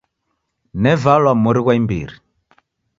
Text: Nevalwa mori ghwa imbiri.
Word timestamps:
Nevalwa 0.81 1.31
mori 1.41 1.61
ghwa 1.63 1.73
imbiri. 1.79 2.15